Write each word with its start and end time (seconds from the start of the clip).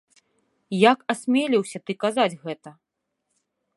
Як 0.91 0.99
асмеліўся 1.13 1.77
ты 1.91 1.97
казаць 2.05 2.31
гэта? 2.43 2.69